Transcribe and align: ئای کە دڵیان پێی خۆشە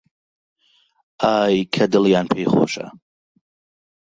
ئای 1.21 1.53
کە 1.73 1.83
دڵیان 1.93 2.25
پێی 2.31 2.47
خۆشە 2.53 2.87